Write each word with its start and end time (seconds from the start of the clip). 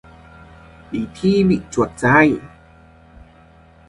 Đi 0.91 1.07
thi 1.21 1.43
bị 1.43 1.61
truột 1.71 1.89
dài 1.97 2.33